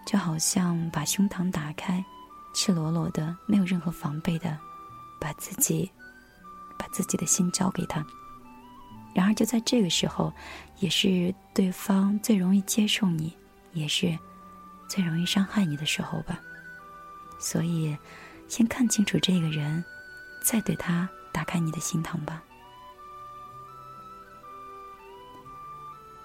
[0.05, 2.05] 就好像把胸膛打开，
[2.53, 4.55] 赤裸裸的，没有任何防备的，
[5.19, 5.91] 把自己，
[6.77, 8.05] 把自己的心交给他。”
[9.11, 10.31] 然而，就在这个时候，
[10.77, 13.35] 也是对方最容易接受你，
[13.73, 14.15] 也是
[14.87, 16.39] 最容易伤害你的时候吧。
[17.39, 17.97] 所以，
[18.47, 19.83] 先看清楚这个人，
[20.43, 22.43] 再对他打开你的心膛吧。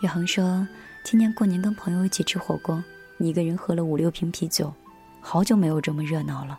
[0.03, 0.67] 宇恒说
[1.05, 2.83] ：“今年过年跟朋友一起吃火锅，
[3.19, 4.75] 一个人喝了五六瓶啤酒，
[5.21, 6.59] 好久没有这么热闹了，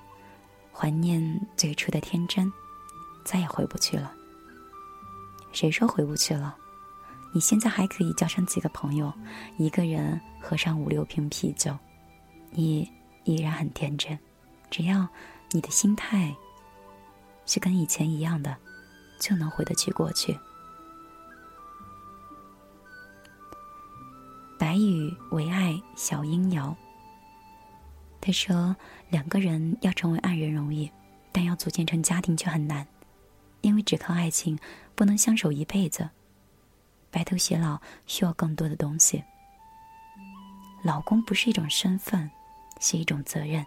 [0.72, 2.50] 怀念最初的天真，
[3.26, 4.14] 再也回不去了。”
[5.52, 6.56] 谁说回不去了？
[7.34, 9.12] 你现在还可以叫上几个朋友，
[9.58, 11.78] 一个人喝上五六瓶啤酒，
[12.52, 12.90] 你
[13.26, 14.18] 依然很天真。
[14.72, 15.06] 只要
[15.52, 16.34] 你的心态
[17.46, 18.56] 是跟以前一样的，
[19.20, 20.40] 就能回得去过去。
[24.64, 26.74] 白羽为爱小英瑶。
[28.22, 28.74] 他说
[29.12, 30.90] ：“两个人要成为爱人容易，
[31.34, 32.88] 但要组建成家庭却很难，
[33.60, 34.58] 因为只靠爱情。”
[34.96, 36.10] 不能相守一辈子，
[37.12, 39.22] 白头偕老需要更多的东西。
[40.82, 42.32] 老公不是一种身份，
[42.80, 43.66] 是一种责任；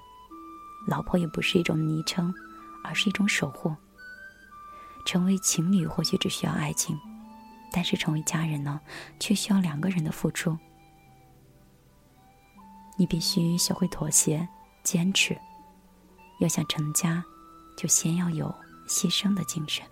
[0.89, 2.33] 老婆也不是一种昵称，
[2.83, 3.77] 而是一种守护。
[5.05, 6.99] 成为情侣或许只需要爱情，
[7.71, 8.81] 但是成为家人呢，
[9.21, 10.57] 却需要两个人的付出。
[12.97, 14.47] 你必须学会妥协、
[14.83, 15.37] 坚持。
[16.41, 17.25] 要想成家，
[17.77, 18.55] 就先要有
[18.89, 19.85] 牺牲的精神。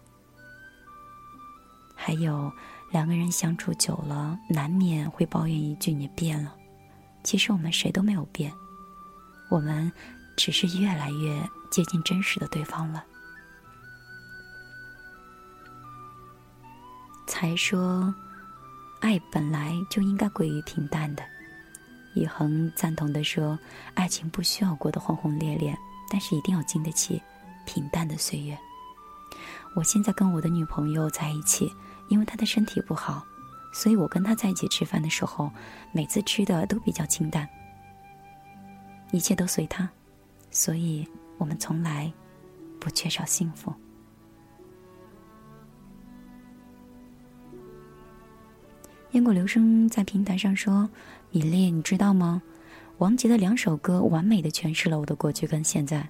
[1.94, 2.52] 还有，
[2.90, 6.54] 两个人相处久了，难免会抱怨一句：“你变了。”
[7.24, 8.52] 其实我们谁都没有变，
[9.48, 9.90] 我们
[10.36, 13.02] 只是越来越接近真实的对方了。
[17.26, 18.14] 才说，
[19.00, 21.24] 爱本来就应该归于平淡的。
[22.14, 23.58] 宇恒赞同的说
[23.94, 25.76] ：“爱情不需要过得轰轰烈烈，
[26.10, 27.22] 但是一定要经得起
[27.66, 28.56] 平淡的岁月。”
[29.76, 31.70] 我现在跟我的女朋友在一起。
[32.10, 33.24] 因为她的身体不好，
[33.72, 35.50] 所以我跟她在一起吃饭的时候，
[35.90, 37.48] 每次吃的都比较清淡，
[39.10, 39.88] 一切都随他，
[40.50, 41.08] 所以
[41.38, 42.12] 我们从来
[42.78, 43.72] 不缺少幸福。
[49.12, 50.86] 烟果流声在平台上说
[51.34, 52.40] ：“米粒，你知道吗？
[52.98, 56.08] 王杰的两首歌完美的诠释了我的过去跟现在。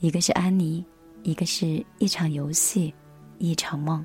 [0.00, 0.84] 一个是安妮，
[1.22, 2.92] 一个是一场游戏，
[3.38, 4.04] 一场梦。”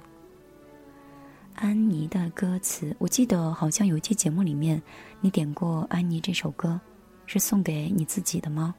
[1.55, 4.79] 安妮的歌词，我记得好像有一期节目里面，
[5.21, 6.79] 你点过《安妮》这首歌，
[7.25, 8.75] 是送给你自己的吗？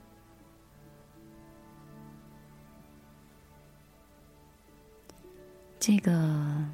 [5.80, 6.64] 这个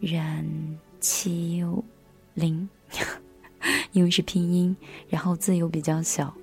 [0.00, 0.46] 燃
[1.00, 1.64] 七
[2.34, 2.68] 零，
[3.92, 4.76] 因为是拼音，
[5.08, 6.34] 然后字又比较小。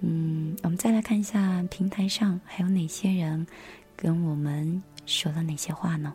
[0.00, 3.46] 嗯，我们再来看一下平台上还有哪些人
[3.94, 6.14] 跟我们说了哪些话呢？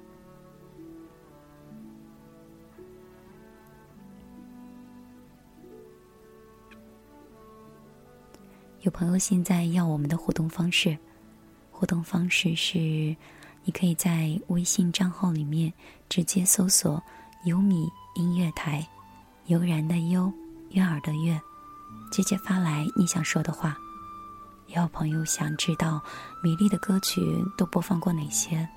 [8.81, 10.95] 有朋友现在要我们的互动方式，
[11.71, 12.79] 互动方式是，
[13.63, 15.73] 你可以在微信账号里面
[16.07, 17.01] 直接搜索
[17.45, 18.85] “优米音乐台”，
[19.47, 20.31] 悠然的悠，
[20.69, 21.39] 悦耳的悦，
[22.11, 23.77] 直接发来你想说的话。
[24.67, 26.01] 也有朋友想知道
[26.41, 27.21] 米粒的歌曲
[27.55, 28.67] 都播放过哪些，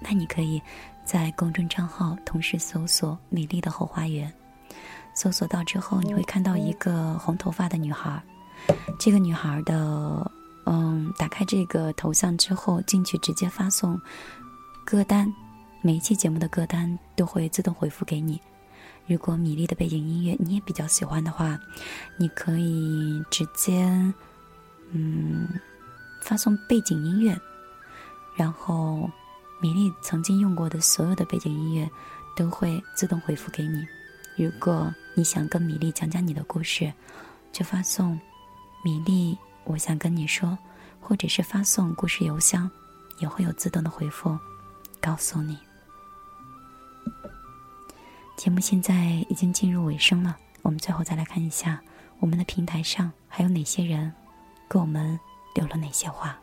[0.00, 0.60] 那你可以
[1.04, 4.32] 在公众账号同时搜索“米粒的后花园”，
[5.14, 8.20] 搜索到之后你会看到一个红头发的女孩。
[8.98, 10.30] 这个女孩的，
[10.66, 13.98] 嗯，打开这个头像之后进去直接发送
[14.84, 15.32] 歌单，
[15.82, 18.40] 每一期节目的歌单都会自动回复给你。
[19.06, 21.58] 如果米粒的背景音乐你也比较喜欢的话，
[22.18, 23.82] 你可以直接，
[24.90, 25.48] 嗯，
[26.22, 27.36] 发送背景音乐，
[28.36, 29.10] 然后
[29.60, 31.90] 米粒曾经用过的所有的背景音乐
[32.36, 33.84] 都会自动回复给你。
[34.36, 36.92] 如果你想跟米粒讲讲你的故事，
[37.52, 38.18] 就发送。
[38.82, 40.56] 米粒，我想跟你说，
[41.00, 42.70] 或者是发送故事邮箱，
[43.18, 44.38] 也会有自动的回复，
[45.00, 45.58] 告诉你。
[48.40, 51.78] 节目现在已经进入尾声了，我们最后再来看一下
[52.20, 54.10] 我们的平台上还有哪些人
[54.66, 55.20] 给我们
[55.54, 56.38] 留了哪些话。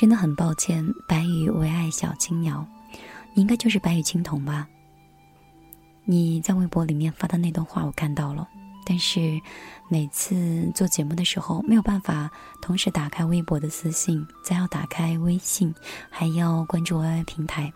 [0.00, 2.66] 真的很抱歉，白羽唯爱小青鸟，
[3.34, 4.66] 你应该就是白羽青铜吧？
[6.06, 8.48] 你在微博里面发的那段话我看到了，
[8.86, 9.38] 但是
[9.90, 12.30] 每次做节目的时候没有办法
[12.62, 15.74] 同时打开微博的私信，再要打开微信，
[16.08, 17.70] 还要关注 YY 平台，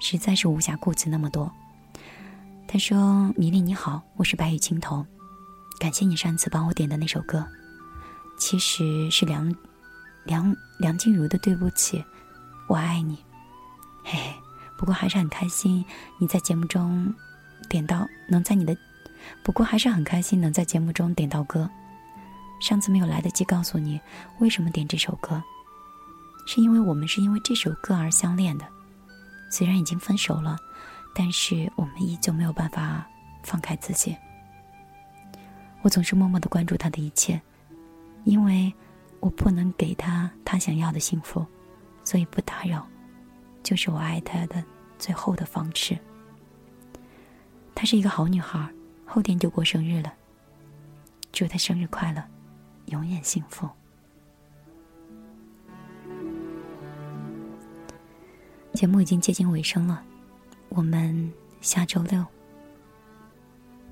[0.00, 1.50] 实在是无暇顾及那么多。
[2.68, 5.06] 他说：“米粒你好，我是白羽青铜，
[5.78, 7.42] 感谢你上次帮我点的那首歌，
[8.36, 9.50] 其实是梁。”
[10.24, 11.98] 梁梁静茹的《对不起》，
[12.68, 13.16] 我爱你，
[14.04, 14.34] 嘿嘿。
[14.78, 15.84] 不过还是很开心
[16.18, 17.14] 你在节目中
[17.68, 18.76] 点到能在你的，
[19.44, 21.70] 不过还是很开心能在节目中点到歌。
[22.60, 24.00] 上次没有来得及告诉你
[24.38, 25.40] 为什么点这首歌，
[26.46, 28.64] 是因为我们是因为这首歌而相恋的。
[29.50, 30.56] 虽然已经分手了，
[31.14, 33.06] 但是我们依旧没有办法
[33.44, 34.16] 放开自己。
[35.82, 37.40] 我总是默默的关注他的一切，
[38.24, 38.72] 因为。
[39.22, 41.46] 我不能给他他想要的幸福，
[42.02, 42.84] 所以不打扰，
[43.62, 44.62] 就是我爱他的
[44.98, 45.96] 最后的方式。
[47.72, 48.68] 她是一个好女孩，
[49.06, 50.12] 后天就过生日了。
[51.30, 52.20] 祝她生日快乐，
[52.86, 53.68] 永远幸福。
[58.74, 60.02] 节目已经接近尾声了，
[60.68, 62.26] 我们下周六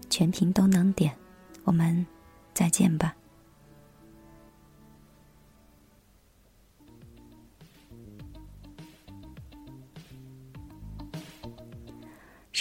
[0.09, 1.15] 全屏都能点，
[1.63, 2.05] 我们
[2.53, 3.15] 再见吧。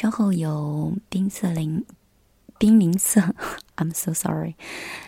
[0.01, 1.83] 稍后有冰色林，
[2.57, 3.19] 冰凌色，
[3.75, 4.55] I'm so sorry，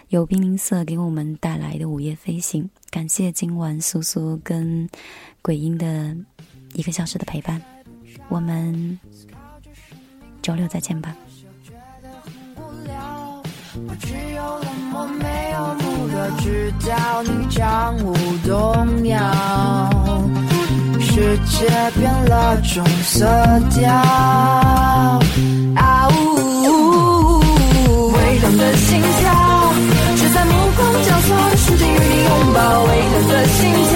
[0.10, 2.70] 有冰凌色给我们带来的午夜飞行。
[2.90, 4.90] 感谢今晚苏苏跟
[5.42, 6.14] 鬼音的
[6.74, 7.62] 一个小时的陪伴，
[8.28, 9.00] 我们
[10.42, 11.16] 周六再见吧。
[21.14, 21.68] 世界
[22.00, 23.26] 变了种色
[23.70, 23.92] 调，
[25.76, 27.42] 啊呜！
[28.14, 29.30] 微凉的心跳，
[30.16, 32.60] 却在目光交错的瞬间与你拥抱。
[32.84, 33.60] 微凉的心
[33.92, 33.94] 跳，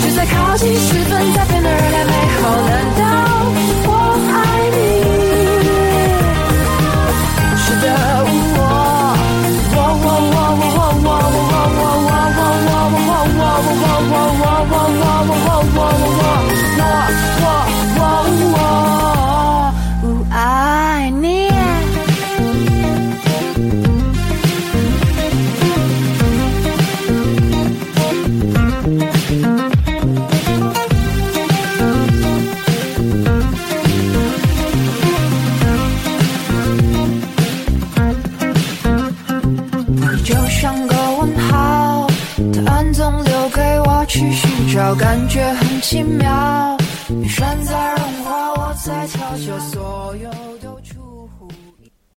[0.00, 2.40] 只在靠近时分才变得热烈美好。
[2.70, 3.02] 难道
[46.02, 46.76] 很奇妙。
[47.10, 49.58] 雨山在融化，我在悄悄，